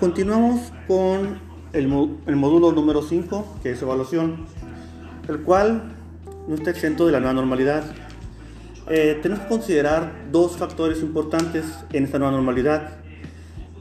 Continuamos 0.00 0.72
con 0.88 1.38
el, 1.74 1.86
módulo 1.86 2.72
número 2.72 3.02
5, 3.02 3.58
que 3.62 3.72
es 3.72 3.82
evaluación, 3.82 4.46
el 5.28 5.42
cual 5.42 5.92
no 6.48 6.54
está 6.54 6.70
exento 6.70 7.04
de 7.04 7.12
la 7.12 7.20
nueva 7.20 7.34
normalidad. 7.34 7.84
Eh, 8.88 9.18
tenemos 9.20 9.44
que 9.44 9.50
considerar 9.50 10.10
dos 10.32 10.56
factores 10.56 11.02
importantes 11.02 11.66
en 11.92 12.04
esta 12.04 12.18
nueva 12.18 12.32
normalidad, 12.32 12.92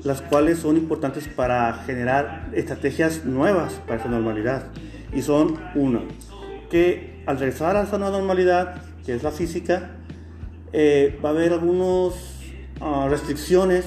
las 0.04 0.22
cuales 0.22 0.60
son 0.60 0.76
importantes 0.76 1.30
para 1.30 1.74
generar 1.86 2.50
estrategias 2.54 3.24
nuevas 3.24 3.76
para 3.88 3.96
esta 3.96 4.10
normalidad. 4.10 4.66
Y 5.14 5.22
son, 5.22 5.58
uno, 5.74 6.02
que 6.70 7.24
al 7.28 7.40
regresar 7.40 7.78
a 7.78 7.84
esta 7.84 7.98
nueva 7.98 8.18
normalidad, 8.18 8.82
que 9.06 9.16
es 9.16 9.24
la 9.24 9.32
física, 9.32 9.92
eh, 10.74 11.18
va 11.24 11.30
a 11.30 11.32
haber 11.32 11.54
algunas 11.54 12.14
ah, 12.82 13.08
restricciones 13.10 13.86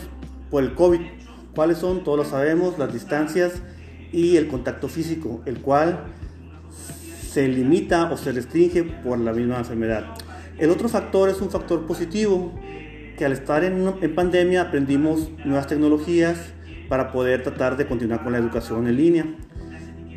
por 0.50 0.62
el 0.62 0.74
COVID 0.74 1.21
¿Cuáles 1.54 1.78
son? 1.78 2.02
Todos 2.02 2.18
lo 2.18 2.24
sabemos, 2.24 2.78
las 2.78 2.92
distancias 2.92 3.52
y 4.10 4.36
el 4.36 4.48
contacto 4.48 4.88
físico, 4.88 5.42
el 5.44 5.58
cual 5.58 6.04
se 7.28 7.48
limita 7.48 8.10
o 8.10 8.16
se 8.16 8.32
restringe 8.32 8.84
por 8.84 9.18
la 9.18 9.32
misma 9.32 9.58
enfermedad. 9.58 10.14
El 10.58 10.70
otro 10.70 10.88
factor 10.88 11.28
es 11.28 11.40
un 11.40 11.50
factor 11.50 11.86
positivo, 11.86 12.52
que 13.16 13.24
al 13.24 13.32
estar 13.32 13.64
en, 13.64 13.94
en 14.00 14.14
pandemia 14.14 14.62
aprendimos 14.62 15.30
nuevas 15.44 15.66
tecnologías 15.66 16.38
para 16.88 17.12
poder 17.12 17.42
tratar 17.42 17.76
de 17.76 17.86
continuar 17.86 18.22
con 18.22 18.32
la 18.32 18.38
educación 18.38 18.86
en 18.86 18.96
línea. 18.96 19.26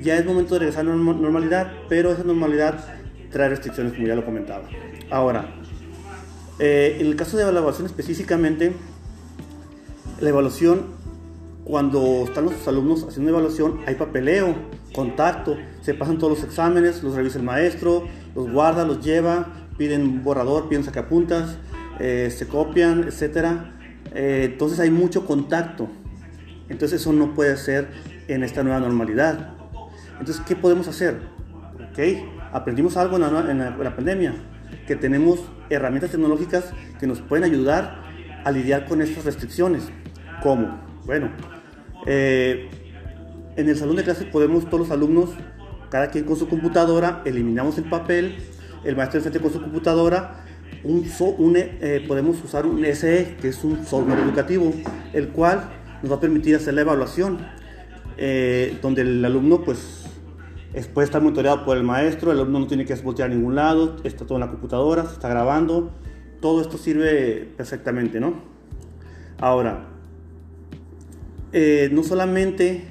Ya 0.01 0.17
es 0.17 0.25
momento 0.25 0.55
de 0.55 0.59
regresar 0.59 0.85
a 0.85 0.89
la 0.89 0.95
normalidad, 0.95 1.71
pero 1.89 2.11
esa 2.11 2.23
normalidad 2.23 2.83
trae 3.31 3.49
restricciones, 3.49 3.93
como 3.93 4.07
ya 4.07 4.15
lo 4.15 4.25
comentaba. 4.25 4.69
Ahora, 5.09 5.55
eh, 6.59 6.97
en 6.99 7.07
el 7.07 7.15
caso 7.15 7.37
de 7.37 7.43
evaluación 7.43 7.85
específicamente, 7.85 8.73
la 10.19 10.29
evaluación 10.29 11.04
cuando 11.65 12.25
están 12.25 12.45
los 12.45 12.67
alumnos 12.67 13.03
haciendo 13.03 13.31
una 13.31 13.39
evaluación, 13.39 13.79
hay 13.87 13.95
papeleo, 13.95 14.55
contacto, 14.93 15.57
se 15.81 15.95
pasan 15.95 16.19
todos 16.19 16.37
los 16.37 16.43
exámenes, 16.47 17.01
los 17.03 17.15
revisa 17.15 17.39
el 17.39 17.43
maestro, 17.43 18.07
los 18.35 18.49
guarda, 18.51 18.85
los 18.85 19.03
lleva, 19.03 19.47
piden 19.75 20.23
borrador, 20.23 20.69
piden 20.69 20.83
sacapuntas, 20.83 21.57
eh, 21.99 22.31
se 22.31 22.47
copian, 22.47 23.05
etc. 23.05 23.47
Eh, 24.13 24.49
entonces 24.51 24.79
hay 24.79 24.91
mucho 24.91 25.25
contacto. 25.25 25.89
Entonces 26.69 27.01
eso 27.01 27.11
no 27.13 27.33
puede 27.33 27.57
ser 27.57 27.89
en 28.27 28.43
esta 28.43 28.61
nueva 28.61 28.79
normalidad. 28.79 29.55
Entonces, 30.19 30.43
¿qué 30.47 30.55
podemos 30.55 30.87
hacer? 30.87 31.19
¿Okay? 31.91 32.29
Aprendimos 32.53 32.95
algo 32.95 33.15
en 33.15 33.21
la, 33.21 33.51
en 33.51 33.83
la 33.83 33.95
pandemia, 33.95 34.35
que 34.87 34.95
tenemos 34.95 35.39
herramientas 35.71 36.11
tecnológicas 36.11 36.65
que 36.99 37.07
nos 37.07 37.21
pueden 37.21 37.43
ayudar 37.43 38.03
a 38.43 38.51
lidiar 38.51 38.85
con 38.85 39.01
estas 39.01 39.25
restricciones. 39.25 39.89
¿Cómo? 40.41 40.79
Bueno, 41.05 41.29
eh, 42.05 42.69
en 43.55 43.69
el 43.69 43.77
salón 43.77 43.95
de 43.95 44.03
clases 44.03 44.25
podemos 44.25 44.65
todos 44.65 44.79
los 44.87 44.91
alumnos, 44.91 45.31
cada 45.89 46.09
quien 46.09 46.25
con 46.25 46.35
su 46.35 46.47
computadora, 46.47 47.21
eliminamos 47.25 47.77
el 47.77 47.85
papel, 47.85 48.35
el 48.83 48.95
maestro 48.95 49.19
enfrente 49.19 49.39
con 49.39 49.51
su 49.51 49.61
computadora, 49.61 50.43
un, 50.83 51.55
eh, 51.55 52.03
podemos 52.07 52.43
usar 52.43 52.65
un 52.65 52.83
SE, 52.85 53.35
que 53.41 53.47
es 53.47 53.63
un 53.63 53.85
software 53.85 54.19
educativo, 54.19 54.71
el 55.13 55.29
cual 55.29 55.69
nos 56.01 56.11
va 56.11 56.17
a 56.17 56.19
permitir 56.19 56.55
hacer 56.55 56.73
la 56.73 56.81
evaluación, 56.81 57.39
eh, 58.17 58.77
donde 58.81 59.01
el 59.01 59.23
alumno 59.25 59.63
pues 59.63 60.03
puede 60.93 61.05
estar 61.05 61.21
monitoreado 61.21 61.63
por 61.63 61.77
el 61.77 61.83
maestro, 61.83 62.31
el 62.31 62.39
alumno 62.39 62.59
no 62.59 62.67
tiene 62.67 62.85
que 62.85 62.93
voltear 62.95 63.31
a 63.31 63.33
ningún 63.33 63.55
lado, 63.55 63.95
está 64.03 64.25
todo 64.25 64.35
en 64.35 64.41
la 64.41 64.49
computadora, 64.49 65.05
se 65.05 65.13
está 65.13 65.29
grabando, 65.29 65.91
todo 66.41 66.61
esto 66.61 66.77
sirve 66.77 67.49
perfectamente, 67.55 68.19
¿no? 68.19 68.33
Ahora, 69.39 69.94
eh, 71.57 71.87
no 71.89 72.03
solamente 72.03 72.81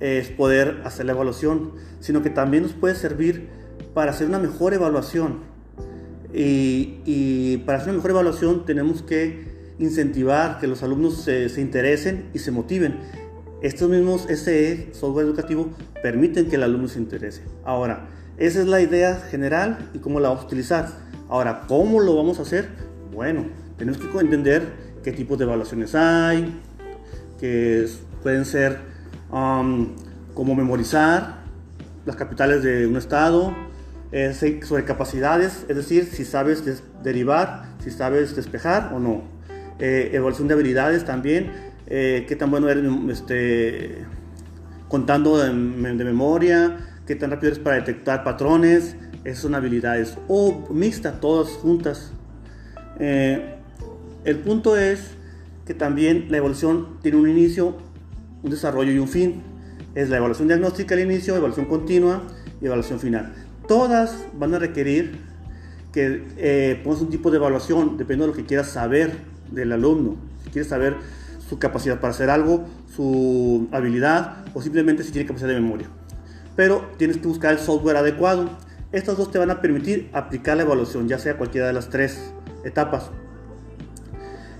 es 0.00 0.28
poder 0.28 0.82
hacer 0.84 1.06
la 1.06 1.12
evaluación, 1.12 1.72
sino 1.98 2.22
que 2.22 2.28
también 2.28 2.62
nos 2.64 2.74
puede 2.74 2.94
servir 2.94 3.48
para 3.94 4.10
hacer 4.10 4.26
una 4.26 4.38
mejor 4.38 4.74
evaluación. 4.74 5.38
Y, 6.34 7.56
para 7.64 7.78
hacer 7.78 7.88
una 7.88 7.96
mejor 7.96 8.10
evaluación 8.10 8.66
tenemos 8.66 9.00
que 9.00 9.46
incentivar 9.78 10.58
que 10.58 10.66
los 10.66 10.82
alumnos 10.82 11.22
se, 11.22 11.58
interesen 11.58 12.28
y 12.34 12.40
se 12.40 12.50
motiven. 12.50 12.98
Estos 13.62 13.88
mismos 13.88 14.26
SE, 14.28 14.90
software 14.92 15.24
educativo, 15.24 15.70
permiten 16.02 16.50
que 16.50 16.56
el 16.56 16.64
alumno 16.64 16.88
se 16.88 16.98
interese. 16.98 17.44
Ahora, 17.64 18.10
esa 18.36 18.60
es 18.60 18.66
la 18.66 18.82
idea 18.82 19.14
general 19.30 19.90
y 19.94 20.00
cómo 20.00 20.20
la 20.20 20.28
vamos 20.28 20.44
a 20.44 20.46
utilizar. 20.48 20.88
Ahora, 21.30 21.62
¿cómo 21.66 22.00
lo 22.00 22.14
vamos 22.14 22.40
a 22.40 22.42
hacer? 22.42 22.68
Bueno, 23.10 23.46
tenemos 23.78 23.98
que 23.98 24.18
entender 24.18 24.64
qué 25.02 25.12
tipos 25.12 25.38
de 25.38 25.44
evaluaciones 25.44 25.94
hay, 25.94 26.60
que 27.38 27.86
pueden 28.22 28.44
ser 28.44 28.78
um, 29.30 29.94
como 30.34 30.54
memorizar 30.54 31.44
las 32.04 32.16
capitales 32.16 32.62
de 32.62 32.86
un 32.86 32.96
estado, 32.96 33.54
sobre 34.62 34.84
capacidades, 34.84 35.66
es 35.68 35.76
decir, 35.76 36.06
si 36.06 36.24
sabes 36.24 36.62
derivar, 37.02 37.64
si 37.82 37.90
sabes 37.90 38.34
despejar 38.34 38.92
o 38.94 38.98
no. 38.98 39.22
Eh, 39.78 40.10
evaluación 40.14 40.48
de 40.48 40.54
habilidades 40.54 41.04
también, 41.04 41.52
eh, 41.86 42.24
qué 42.26 42.34
tan 42.34 42.50
bueno 42.50 42.68
eres 42.68 42.84
este, 43.10 44.04
contando 44.88 45.36
de, 45.36 45.52
memoria, 45.52 46.78
qué 47.06 47.14
tan 47.14 47.30
rápido 47.30 47.48
eres 47.52 47.58
para 47.62 47.76
detectar 47.76 48.24
patrones, 48.24 48.96
esas 49.24 49.42
son 49.42 49.54
habilidades. 49.54 50.16
O 50.28 50.66
mixta, 50.70 51.20
todas 51.20 51.50
juntas. 51.50 52.12
Eh, 52.98 53.56
el 54.24 54.38
punto 54.38 54.76
es 54.76 55.10
que 55.66 55.74
también 55.74 56.26
la 56.30 56.38
evolución 56.38 56.98
tiene 57.02 57.18
un 57.18 57.28
inicio, 57.28 57.76
un 58.42 58.50
desarrollo 58.50 58.92
y 58.92 58.98
un 58.98 59.08
fin. 59.08 59.42
Es 59.94 60.08
la 60.08 60.18
evaluación 60.18 60.48
diagnóstica 60.48 60.94
al 60.94 61.00
inicio, 61.00 61.34
evaluación 61.34 61.66
continua 61.66 62.22
y 62.60 62.66
evaluación 62.66 63.00
final. 63.00 63.34
Todas 63.66 64.24
van 64.38 64.54
a 64.54 64.58
requerir 64.58 65.18
que 65.92 66.22
eh, 66.36 66.80
pongas 66.84 67.00
un 67.00 67.10
tipo 67.10 67.30
de 67.30 67.38
evaluación, 67.38 67.96
dependiendo 67.96 68.26
de 68.26 68.32
lo 68.32 68.36
que 68.36 68.44
quieras 68.44 68.68
saber 68.68 69.16
del 69.50 69.72
alumno. 69.72 70.16
Si 70.44 70.50
quieres 70.50 70.68
saber 70.68 70.96
su 71.48 71.58
capacidad 71.58 72.00
para 72.00 72.12
hacer 72.12 72.30
algo, 72.30 72.66
su 72.94 73.68
habilidad 73.72 74.44
o 74.54 74.62
simplemente 74.62 75.02
si 75.02 75.10
tiene 75.10 75.26
capacidad 75.26 75.48
de 75.48 75.60
memoria. 75.60 75.88
Pero 76.54 76.90
tienes 76.96 77.18
que 77.18 77.26
buscar 77.26 77.52
el 77.52 77.58
software 77.58 77.96
adecuado. 77.96 78.50
Estas 78.92 79.16
dos 79.16 79.30
te 79.30 79.38
van 79.38 79.50
a 79.50 79.60
permitir 79.60 80.10
aplicar 80.12 80.56
la 80.56 80.62
evaluación, 80.62 81.08
ya 81.08 81.18
sea 81.18 81.36
cualquiera 81.36 81.66
de 81.66 81.72
las 81.72 81.88
tres 81.88 82.32
etapas. 82.64 83.10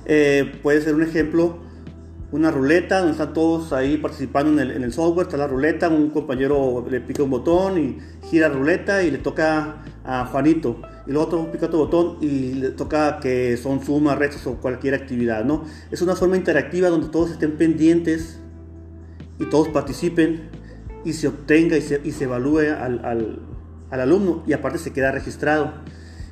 Eh, 0.08 0.52
puede 0.62 0.80
ser 0.82 0.94
un 0.94 1.02
ejemplo, 1.02 1.58
una 2.30 2.52
ruleta 2.52 2.98
donde 2.98 3.12
están 3.12 3.32
todos 3.32 3.72
ahí 3.72 3.96
participando 3.96 4.62
en 4.62 4.82
el, 4.82 4.92
software, 4.92 5.26
está 5.26 5.36
la 5.36 5.48
ruleta, 5.48 5.88
un 5.88 6.10
compañero 6.10 6.86
le 6.88 7.00
pica 7.00 7.24
un 7.24 7.30
botón 7.30 7.78
y 7.78 7.98
gira 8.28 8.48
la 8.48 8.54
ruleta 8.54 9.02
y 9.02 9.10
le 9.10 9.18
toca 9.18 9.82
a 10.04 10.26
Juanito. 10.26 10.80
Y 11.08 11.10
luego 11.10 11.26
otro 11.26 11.52
pica 11.52 11.66
otro 11.66 11.80
botón 11.80 12.18
y 12.20 12.54
le 12.54 12.70
toca 12.70 13.18
que 13.18 13.56
son 13.56 13.84
sumas, 13.84 14.16
restas 14.16 14.46
o 14.46 14.54
cualquier 14.54 14.94
actividad, 14.94 15.44
¿no? 15.44 15.64
Es 15.90 16.02
una 16.02 16.14
forma 16.14 16.36
interactiva 16.36 16.88
donde 16.88 17.08
todos 17.08 17.32
estén 17.32 17.56
pendientes 17.56 18.38
y 19.40 19.46
todos 19.46 19.68
participen 19.68 20.50
y 21.04 21.12
se 21.14 21.28
obtenga 21.28 21.76
y 21.76 21.82
se, 21.82 22.24
evalúe 22.24 22.70
al, 22.78 23.40
al 23.90 24.00
alumno 24.00 24.44
y 24.46 24.52
aparte 24.52 24.78
se 24.78 24.92
queda 24.92 25.10
registrado. 25.10 25.74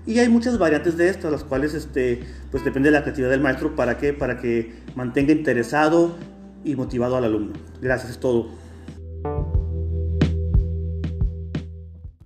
Y 0.06 0.19
hay 0.19 0.28
muchas 0.28 0.59
variantes 0.59 0.97
de 0.97 1.09
estas, 1.09 1.32
las 1.32 1.44
cuales 1.44 1.72
este, 1.75 2.20
pues 2.50 2.65
depende 2.65 2.91
de 2.91 2.92
la 2.92 3.03
creatividad 3.03 3.31
del 3.31 3.41
maestro 3.41 3.75
para 3.75 3.97
que, 3.97 4.12
para 4.12 4.38
que 4.38 4.75
mantenga 4.94 5.32
interesado 5.32 6.16
y 6.62 6.76
motivado 6.76 7.16
al 7.16 7.25
alumno. 7.25 7.54
Gracias, 7.81 8.12
es 8.12 8.19
todo. 8.19 8.48